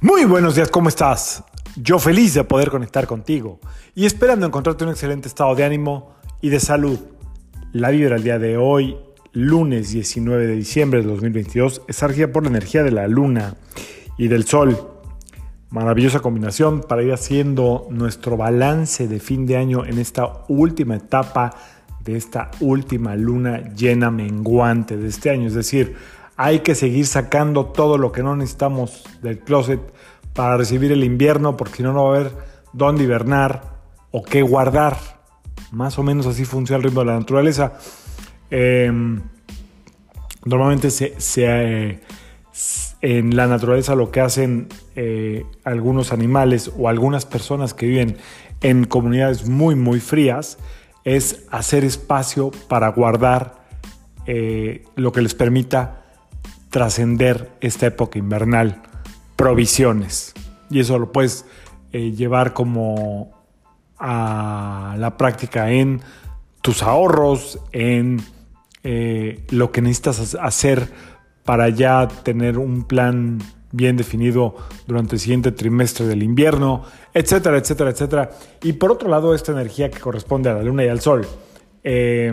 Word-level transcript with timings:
Muy 0.00 0.24
buenos 0.26 0.54
días, 0.54 0.70
¿cómo 0.70 0.88
estás? 0.88 1.42
Yo 1.74 1.98
feliz 1.98 2.32
de 2.32 2.44
poder 2.44 2.70
conectar 2.70 3.08
contigo 3.08 3.58
y 3.96 4.06
esperando 4.06 4.46
encontrarte 4.46 4.84
un 4.84 4.90
excelente 4.90 5.26
estado 5.26 5.56
de 5.56 5.64
ánimo 5.64 6.14
y 6.40 6.50
de 6.50 6.60
salud. 6.60 7.00
La 7.72 7.90
vibra 7.90 8.14
el 8.14 8.22
día 8.22 8.38
de 8.38 8.56
hoy, 8.56 8.96
lunes 9.32 9.90
19 9.90 10.46
de 10.46 10.54
diciembre 10.54 11.02
de 11.02 11.08
2022, 11.08 11.82
es 11.88 12.00
regida 12.00 12.28
por 12.28 12.44
la 12.44 12.50
energía 12.50 12.84
de 12.84 12.92
la 12.92 13.08
luna 13.08 13.56
y 14.16 14.28
del 14.28 14.44
sol. 14.44 14.78
Maravillosa 15.70 16.20
combinación 16.20 16.82
para 16.82 17.02
ir 17.02 17.12
haciendo 17.12 17.88
nuestro 17.90 18.36
balance 18.36 19.08
de 19.08 19.18
fin 19.18 19.46
de 19.46 19.56
año 19.56 19.84
en 19.84 19.98
esta 19.98 20.44
última 20.46 20.94
etapa 20.94 21.56
de 22.04 22.16
esta 22.16 22.52
última 22.60 23.16
luna 23.16 23.74
llena 23.74 24.12
menguante 24.12 24.96
de 24.96 25.08
este 25.08 25.30
año. 25.30 25.48
Es 25.48 25.54
decir, 25.54 25.96
hay 26.40 26.60
que 26.60 26.76
seguir 26.76 27.04
sacando 27.04 27.66
todo 27.66 27.98
lo 27.98 28.12
que 28.12 28.22
no 28.22 28.36
necesitamos 28.36 29.02
del 29.22 29.40
closet 29.40 29.80
para 30.34 30.56
recibir 30.56 30.92
el 30.92 31.02
invierno, 31.02 31.56
porque 31.56 31.78
si 31.78 31.82
no, 31.82 31.92
no 31.92 32.04
va 32.04 32.14
a 32.14 32.20
haber 32.20 32.32
dónde 32.72 33.02
hibernar 33.02 33.80
o 34.12 34.22
qué 34.22 34.42
guardar. 34.42 34.96
Más 35.72 35.98
o 35.98 36.04
menos 36.04 36.26
así 36.26 36.44
funciona 36.44 36.78
el 36.78 36.84
ritmo 36.84 37.00
de 37.00 37.06
la 37.06 37.18
naturaleza. 37.18 37.72
Em, 38.50 39.20
normalmente 40.44 40.92
se, 40.92 41.12
eh, 41.38 42.00
en 43.00 43.34
la 43.34 43.48
naturaleza 43.48 43.96
lo 43.96 44.12
que 44.12 44.20
hacen 44.20 44.68
eh, 44.94 45.44
algunos 45.64 46.12
animales 46.12 46.70
o 46.78 46.88
algunas 46.88 47.26
personas 47.26 47.74
que 47.74 47.86
viven 47.86 48.16
en 48.60 48.84
comunidades 48.84 49.48
muy, 49.48 49.74
muy 49.74 49.98
frías 49.98 50.58
es 51.02 51.46
hacer 51.50 51.84
espacio 51.84 52.52
para 52.68 52.86
guardar 52.90 53.64
eh, 54.26 54.84
lo 54.94 55.10
que 55.10 55.20
les 55.20 55.34
permita 55.34 55.97
trascender 56.70 57.50
esta 57.60 57.86
época 57.86 58.18
invernal, 58.18 58.82
provisiones. 59.36 60.34
Y 60.70 60.80
eso 60.80 60.98
lo 60.98 61.12
puedes 61.12 61.44
eh, 61.92 62.12
llevar 62.12 62.52
como 62.52 63.30
a 63.98 64.94
la 64.98 65.16
práctica 65.16 65.70
en 65.70 66.02
tus 66.62 66.82
ahorros, 66.82 67.60
en 67.72 68.20
eh, 68.84 69.44
lo 69.50 69.72
que 69.72 69.82
necesitas 69.82 70.36
hacer 70.40 70.88
para 71.44 71.68
ya 71.68 72.08
tener 72.08 72.58
un 72.58 72.84
plan 72.84 73.38
bien 73.72 73.96
definido 73.96 74.56
durante 74.86 75.16
el 75.16 75.20
siguiente 75.20 75.52
trimestre 75.52 76.06
del 76.06 76.22
invierno, 76.22 76.84
etcétera, 77.12 77.58
etcétera, 77.58 77.90
etcétera. 77.90 78.30
Y 78.62 78.74
por 78.74 78.92
otro 78.92 79.08
lado, 79.08 79.34
esta 79.34 79.52
energía 79.52 79.90
que 79.90 79.98
corresponde 79.98 80.50
a 80.50 80.54
la 80.54 80.62
luna 80.62 80.84
y 80.84 80.88
al 80.88 81.00
sol, 81.00 81.26
eh, 81.84 82.32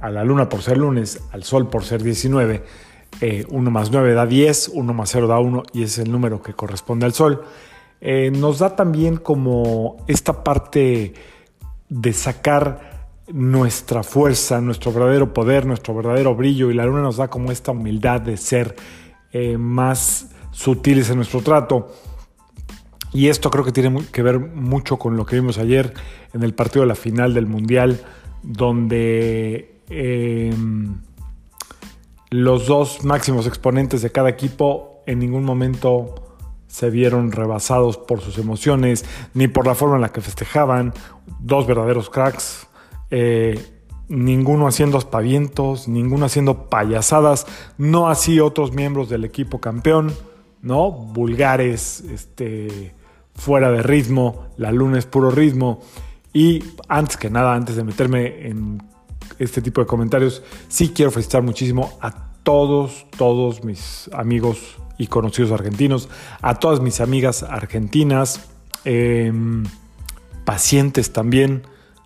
a 0.00 0.10
la 0.10 0.24
luna 0.24 0.48
por 0.48 0.62
ser 0.62 0.78
lunes, 0.78 1.22
al 1.32 1.44
sol 1.44 1.68
por 1.68 1.84
ser 1.84 2.02
19, 2.02 2.64
1 3.20 3.68
eh, 3.68 3.70
más 3.70 3.90
9 3.90 4.14
da 4.14 4.26
10, 4.26 4.72
1 4.74 4.94
más 4.94 5.10
0 5.10 5.26
da 5.26 5.38
1 5.38 5.62
y 5.72 5.82
es 5.82 5.98
el 5.98 6.10
número 6.10 6.42
que 6.42 6.52
corresponde 6.52 7.06
al 7.06 7.12
Sol. 7.12 7.42
Eh, 8.00 8.30
nos 8.30 8.58
da 8.58 8.76
también 8.76 9.16
como 9.16 9.96
esta 10.06 10.44
parte 10.44 11.14
de 11.88 12.12
sacar 12.12 13.08
nuestra 13.28 14.02
fuerza, 14.02 14.60
nuestro 14.60 14.92
verdadero 14.92 15.32
poder, 15.32 15.66
nuestro 15.66 15.94
verdadero 15.94 16.34
brillo 16.34 16.70
y 16.70 16.74
la 16.74 16.84
luna 16.84 17.00
nos 17.00 17.16
da 17.16 17.28
como 17.28 17.50
esta 17.50 17.72
humildad 17.72 18.20
de 18.20 18.36
ser 18.36 18.76
eh, 19.32 19.56
más 19.56 20.30
sutiles 20.52 21.10
en 21.10 21.16
nuestro 21.16 21.40
trato. 21.40 21.88
Y 23.12 23.28
esto 23.28 23.50
creo 23.50 23.64
que 23.64 23.72
tiene 23.72 24.04
que 24.12 24.22
ver 24.22 24.38
mucho 24.38 24.98
con 24.98 25.16
lo 25.16 25.24
que 25.24 25.36
vimos 25.36 25.58
ayer 25.58 25.94
en 26.34 26.42
el 26.42 26.54
partido 26.54 26.82
de 26.82 26.88
la 26.88 26.94
final 26.94 27.32
del 27.32 27.46
Mundial, 27.46 28.00
donde 28.42 29.80
los 32.30 32.66
dos 32.66 33.04
máximos 33.04 33.46
exponentes 33.46 34.02
de 34.02 34.10
cada 34.10 34.28
equipo 34.28 35.02
en 35.06 35.18
ningún 35.18 35.44
momento 35.44 36.36
se 36.66 36.90
vieron 36.90 37.32
rebasados 37.32 37.96
por 37.96 38.20
sus 38.20 38.38
emociones 38.38 39.04
ni 39.34 39.48
por 39.48 39.66
la 39.66 39.74
forma 39.74 39.96
en 39.96 40.02
la 40.02 40.12
que 40.12 40.20
festejaban. 40.20 40.92
Dos 41.38 41.66
verdaderos 41.66 42.10
cracks. 42.10 42.66
Eh, 43.10 43.64
ninguno 44.08 44.66
haciendo 44.66 44.98
aspavientos, 44.98 45.88
ninguno 45.88 46.26
haciendo 46.26 46.68
payasadas, 46.68 47.46
no 47.78 48.08
así 48.08 48.40
otros 48.40 48.72
miembros 48.72 49.08
del 49.08 49.24
equipo 49.24 49.60
campeón, 49.60 50.12
¿no? 50.62 50.90
Vulgares, 50.90 52.00
este, 52.00 52.94
fuera 53.34 53.70
de 53.70 53.82
ritmo, 53.82 54.46
la 54.56 54.72
luna 54.72 54.98
es 54.98 55.06
puro 55.06 55.30
ritmo. 55.30 55.80
Y 56.32 56.62
antes 56.88 57.16
que 57.16 57.30
nada, 57.30 57.54
antes 57.54 57.76
de 57.76 57.84
meterme 57.84 58.48
en 58.48 58.82
este 59.38 59.62
tipo 59.62 59.80
de 59.80 59.86
comentarios, 59.86 60.42
sí 60.68 60.92
quiero 60.94 61.10
felicitar 61.10 61.42
muchísimo 61.42 61.98
a 62.00 62.26
todos, 62.42 63.06
todos 63.16 63.64
mis 63.64 64.08
amigos 64.12 64.76
y 64.98 65.08
conocidos 65.08 65.52
argentinos, 65.52 66.08
a 66.42 66.58
todas 66.58 66.80
mis 66.80 67.00
amigas 67.00 67.42
argentinas, 67.42 68.48
em, 68.84 69.64
pacientes 70.44 71.12
también 71.12 71.62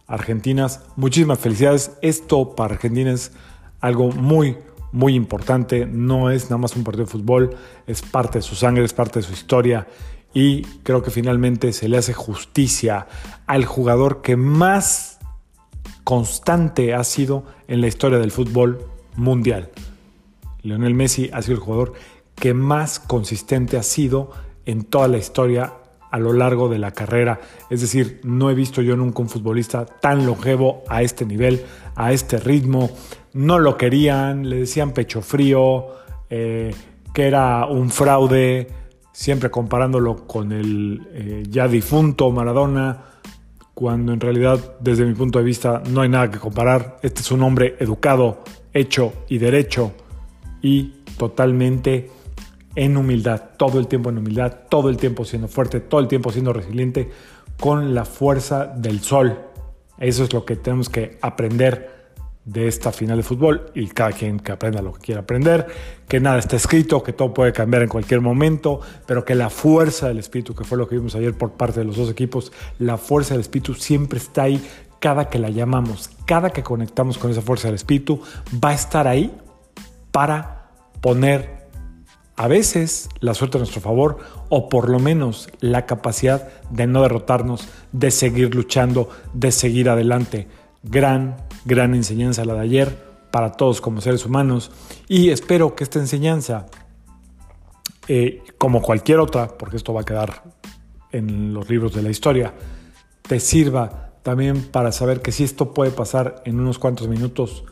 argentinas. 0.06 0.80
Muchísimas 0.96 1.38
felicidades. 1.38 1.92
Esto 2.02 2.54
para 2.56 2.74
Argentina 2.74 3.12
es 3.12 3.32
algo 3.80 4.10
muy, 4.10 4.56
muy 4.92 5.14
importante. 5.14 5.86
No 5.86 6.30
es 6.30 6.44
nada 6.44 6.58
más 6.58 6.76
un 6.76 6.84
partido 6.84 7.04
de 7.04 7.10
fútbol, 7.10 7.56
es 7.86 8.02
parte 8.02 8.38
de 8.38 8.42
su 8.42 8.56
sangre, 8.56 8.84
es 8.84 8.92
parte 8.92 9.20
de 9.20 9.26
su 9.26 9.32
historia. 9.32 9.86
Y 10.32 10.62
creo 10.82 11.02
que 11.02 11.10
finalmente 11.10 11.72
se 11.72 11.88
le 11.88 11.98
hace 11.98 12.12
justicia 12.12 13.06
al 13.46 13.64
jugador 13.64 14.22
que 14.22 14.36
más 14.36 15.09
constante 16.04 16.94
ha 16.94 17.04
sido 17.04 17.44
en 17.68 17.80
la 17.80 17.86
historia 17.86 18.18
del 18.18 18.30
fútbol 18.30 18.84
mundial. 19.16 19.70
Lionel 20.62 20.94
Messi 20.94 21.30
ha 21.32 21.42
sido 21.42 21.54
el 21.54 21.60
jugador 21.60 21.92
que 22.34 22.54
más 22.54 22.98
consistente 22.98 23.76
ha 23.76 23.82
sido 23.82 24.30
en 24.66 24.84
toda 24.84 25.08
la 25.08 25.18
historia 25.18 25.74
a 26.10 26.18
lo 26.18 26.32
largo 26.32 26.68
de 26.68 26.78
la 26.78 26.90
carrera. 26.90 27.40
Es 27.70 27.80
decir, 27.80 28.20
no 28.24 28.50
he 28.50 28.54
visto 28.54 28.82
yo 28.82 28.96
nunca 28.96 29.22
un 29.22 29.28
futbolista 29.28 29.86
tan 29.86 30.26
longevo 30.26 30.82
a 30.88 31.02
este 31.02 31.24
nivel, 31.24 31.64
a 31.94 32.12
este 32.12 32.38
ritmo. 32.38 32.90
No 33.32 33.58
lo 33.58 33.76
querían, 33.76 34.48
le 34.48 34.56
decían 34.56 34.92
pecho 34.92 35.22
frío, 35.22 35.86
eh, 36.28 36.74
que 37.14 37.26
era 37.26 37.66
un 37.66 37.90
fraude, 37.90 38.68
siempre 39.12 39.50
comparándolo 39.50 40.26
con 40.26 40.52
el 40.52 41.08
eh, 41.12 41.42
ya 41.48 41.68
difunto 41.68 42.30
Maradona 42.30 43.09
cuando 43.80 44.12
en 44.12 44.20
realidad 44.20 44.74
desde 44.78 45.06
mi 45.06 45.14
punto 45.14 45.38
de 45.38 45.44
vista 45.46 45.82
no 45.88 46.02
hay 46.02 46.10
nada 46.10 46.30
que 46.30 46.38
comparar. 46.38 46.98
Este 47.00 47.22
es 47.22 47.30
un 47.30 47.42
hombre 47.42 47.76
educado, 47.78 48.44
hecho 48.74 49.14
y 49.26 49.38
derecho 49.38 49.92
y 50.60 50.96
totalmente 51.16 52.10
en 52.74 52.98
humildad, 52.98 53.42
todo 53.56 53.80
el 53.80 53.86
tiempo 53.86 54.10
en 54.10 54.18
humildad, 54.18 54.54
todo 54.68 54.90
el 54.90 54.98
tiempo 54.98 55.24
siendo 55.24 55.48
fuerte, 55.48 55.80
todo 55.80 55.98
el 55.98 56.08
tiempo 56.08 56.30
siendo 56.30 56.52
resiliente 56.52 57.08
con 57.58 57.94
la 57.94 58.04
fuerza 58.04 58.66
del 58.66 59.00
sol. 59.00 59.38
Eso 59.96 60.24
es 60.24 60.32
lo 60.34 60.44
que 60.44 60.56
tenemos 60.56 60.90
que 60.90 61.16
aprender 61.22 61.99
de 62.44 62.66
esta 62.68 62.90
final 62.90 63.18
de 63.18 63.22
fútbol 63.22 63.70
y 63.74 63.88
cada 63.88 64.12
quien 64.12 64.40
que 64.40 64.52
aprenda 64.52 64.82
lo 64.82 64.92
que 64.92 65.00
quiera 65.00 65.20
aprender, 65.20 65.66
que 66.08 66.20
nada 66.20 66.38
está 66.38 66.56
escrito, 66.56 67.02
que 67.02 67.12
todo 67.12 67.34
puede 67.34 67.52
cambiar 67.52 67.82
en 67.82 67.88
cualquier 67.88 68.20
momento, 68.20 68.80
pero 69.06 69.24
que 69.24 69.34
la 69.34 69.50
fuerza 69.50 70.08
del 70.08 70.18
espíritu, 70.18 70.54
que 70.54 70.64
fue 70.64 70.78
lo 70.78 70.88
que 70.88 70.96
vimos 70.96 71.14
ayer 71.14 71.34
por 71.34 71.52
parte 71.52 71.80
de 71.80 71.86
los 71.86 71.96
dos 71.96 72.10
equipos, 72.10 72.52
la 72.78 72.96
fuerza 72.96 73.34
del 73.34 73.42
espíritu 73.42 73.74
siempre 73.74 74.18
está 74.18 74.44
ahí 74.44 74.62
cada 75.00 75.28
que 75.28 75.38
la 75.38 75.50
llamamos, 75.50 76.10
cada 76.26 76.50
que 76.50 76.62
conectamos 76.62 77.18
con 77.18 77.30
esa 77.30 77.42
fuerza 77.42 77.68
del 77.68 77.74
espíritu, 77.74 78.20
va 78.62 78.70
a 78.70 78.74
estar 78.74 79.06
ahí 79.06 79.34
para 80.10 80.70
poner 81.00 81.60
a 82.36 82.48
veces 82.48 83.08
la 83.20 83.34
suerte 83.34 83.58
a 83.58 83.60
nuestro 83.60 83.80
favor 83.80 84.18
o 84.48 84.68
por 84.68 84.88
lo 84.88 84.98
menos 84.98 85.48
la 85.60 85.84
capacidad 85.84 86.48
de 86.70 86.86
no 86.86 87.02
derrotarnos, 87.02 87.68
de 87.92 88.10
seguir 88.10 88.54
luchando, 88.54 89.10
de 89.34 89.52
seguir 89.52 89.90
adelante. 89.90 90.48
Gran 90.82 91.36
gran 91.64 91.94
enseñanza 91.94 92.44
la 92.44 92.54
de 92.54 92.60
ayer 92.60 93.10
para 93.30 93.52
todos 93.52 93.80
como 93.80 94.00
seres 94.00 94.26
humanos. 94.26 94.70
Y 95.08 95.30
espero 95.30 95.74
que 95.74 95.84
esta 95.84 95.98
enseñanza, 95.98 96.66
eh, 98.08 98.42
como 98.58 98.82
cualquier 98.82 99.18
otra, 99.18 99.48
porque 99.48 99.76
esto 99.76 99.92
va 99.92 100.02
a 100.02 100.04
quedar 100.04 100.42
en 101.12 101.54
los 101.54 101.68
libros 101.68 101.94
de 101.94 102.02
la 102.02 102.10
historia, 102.10 102.54
te 103.22 103.40
sirva 103.40 104.10
también 104.22 104.62
para 104.62 104.92
saber 104.92 105.22
que 105.22 105.32
si 105.32 105.44
esto 105.44 105.72
puede 105.72 105.90
pasar 105.90 106.42
en 106.44 106.60
unos 106.60 106.78
cuantos 106.78 107.08
minutos, 107.08 107.64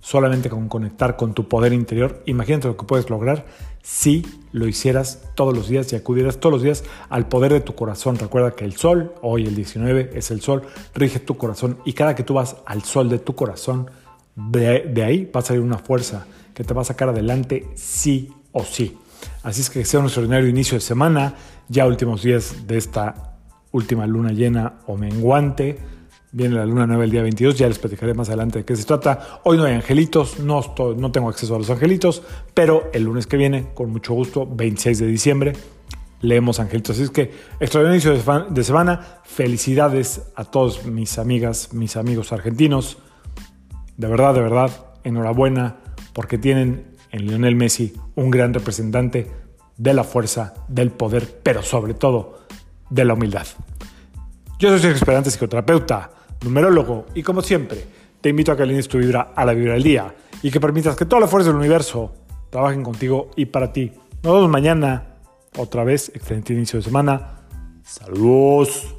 solamente 0.00 0.48
con 0.48 0.68
conectar 0.68 1.16
con 1.16 1.34
tu 1.34 1.48
poder 1.48 1.72
interior, 1.72 2.22
imagínate 2.26 2.68
lo 2.68 2.76
que 2.76 2.86
puedes 2.86 3.10
lograr 3.10 3.46
si 3.86 4.26
lo 4.50 4.66
hicieras 4.66 5.20
todos 5.36 5.54
los 5.54 5.68
días 5.68 5.92
y 5.92 5.96
acudieras 5.96 6.38
todos 6.38 6.54
los 6.54 6.62
días 6.62 6.82
al 7.08 7.28
poder 7.28 7.52
de 7.52 7.60
tu 7.60 7.76
corazón. 7.76 8.18
Recuerda 8.18 8.50
que 8.50 8.64
el 8.64 8.74
sol, 8.74 9.14
hoy 9.22 9.46
el 9.46 9.54
19 9.54 10.10
es 10.12 10.32
el 10.32 10.40
sol, 10.40 10.62
rige 10.92 11.20
tu 11.20 11.36
corazón 11.36 11.78
y 11.84 11.92
cada 11.92 12.16
que 12.16 12.24
tú 12.24 12.34
vas 12.34 12.56
al 12.66 12.82
sol 12.82 13.08
de 13.08 13.20
tu 13.20 13.36
corazón, 13.36 13.88
de, 14.34 15.04
ahí 15.04 15.30
va 15.32 15.38
a 15.38 15.44
salir 15.44 15.62
una 15.62 15.78
fuerza 15.78 16.26
que 16.52 16.64
te 16.64 16.74
va 16.74 16.82
a 16.82 16.84
sacar 16.84 17.10
adelante 17.10 17.68
sí 17.76 18.32
o 18.50 18.64
sí. 18.64 18.98
Así 19.44 19.60
es 19.60 19.70
que 19.70 19.84
sea 19.84 20.00
un 20.00 20.06
extraordinario 20.06 20.48
inicio 20.48 20.74
de 20.74 20.80
semana, 20.80 21.34
ya 21.68 21.86
últimos 21.86 22.24
días 22.24 22.66
de 22.66 22.78
esta 22.78 23.36
última 23.70 24.04
luna 24.08 24.32
llena 24.32 24.80
o 24.88 24.96
menguante 24.96 25.78
Viene 26.32 26.56
la 26.56 26.66
luna 26.66 26.86
nueva 26.86 27.04
el 27.04 27.10
día 27.10 27.22
22, 27.22 27.56
ya 27.56 27.68
les 27.68 27.78
platicaré 27.78 28.12
más 28.12 28.28
adelante 28.28 28.58
de 28.60 28.64
qué 28.64 28.76
se 28.76 28.84
trata. 28.84 29.40
Hoy 29.44 29.56
no 29.56 29.64
hay 29.64 29.74
angelitos, 29.74 30.38
no, 30.40 30.60
no 30.96 31.12
tengo 31.12 31.28
acceso 31.28 31.54
a 31.54 31.58
los 31.58 31.70
angelitos, 31.70 32.22
pero 32.52 32.90
el 32.92 33.04
lunes 33.04 33.26
que 33.26 33.36
viene, 33.36 33.68
con 33.74 33.90
mucho 33.90 34.12
gusto, 34.12 34.46
26 34.46 34.98
de 34.98 35.06
diciembre, 35.06 35.52
leemos 36.20 36.60
angelitos. 36.60 36.96
Así 36.96 37.04
es 37.04 37.10
que, 37.10 37.32
extraordinario 37.60 38.12
inicio 38.12 38.44
de 38.50 38.64
semana. 38.64 39.20
Felicidades 39.24 40.22
a 40.34 40.44
todos 40.44 40.84
mis 40.84 41.18
amigas, 41.18 41.72
mis 41.72 41.96
amigos 41.96 42.32
argentinos. 42.32 42.98
De 43.96 44.08
verdad, 44.08 44.34
de 44.34 44.40
verdad, 44.40 44.70
enhorabuena 45.04 45.76
porque 46.12 46.38
tienen 46.38 46.96
en 47.12 47.26
Lionel 47.26 47.56
Messi 47.56 47.94
un 48.14 48.30
gran 48.30 48.52
representante 48.52 49.30
de 49.76 49.94
la 49.94 50.04
fuerza, 50.04 50.54
del 50.68 50.90
poder, 50.90 51.40
pero 51.42 51.62
sobre 51.62 51.94
todo 51.94 52.40
de 52.90 53.04
la 53.04 53.14
humildad. 53.14 53.46
Yo 54.58 54.70
soy 54.70 54.80
Sergio 54.80 54.96
Esperante, 54.96 55.30
psicoterapeuta, 55.30 56.10
numerólogo, 56.46 57.06
y 57.14 57.22
como 57.22 57.42
siempre, 57.42 57.84
te 58.20 58.30
invito 58.30 58.52
a 58.52 58.56
que 58.56 58.62
alines 58.62 58.88
tu 58.88 58.98
vibra 58.98 59.32
a 59.34 59.44
la 59.44 59.52
vibra 59.52 59.74
del 59.74 59.82
día 59.82 60.14
y 60.42 60.50
que 60.50 60.60
permitas 60.60 60.96
que 60.96 61.04
toda 61.04 61.20
la 61.20 61.28
fuerza 61.28 61.50
del 61.50 61.58
universo 61.58 62.14
trabajen 62.50 62.82
contigo 62.82 63.30
y 63.36 63.46
para 63.46 63.72
ti. 63.72 63.92
Nos 64.22 64.34
vemos 64.34 64.48
mañana, 64.48 65.16
otra 65.56 65.84
vez, 65.84 66.10
excelente 66.14 66.52
inicio 66.52 66.78
de 66.78 66.84
semana. 66.84 67.42
Saludos. 67.84 68.96